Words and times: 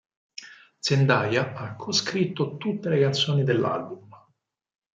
Zendaya 0.79 1.53
ha 1.53 1.75
co-scritto 1.75 2.57
tutte 2.57 2.89
le 2.89 2.99
canzoni 3.01 3.43
dell'album. 3.43 4.09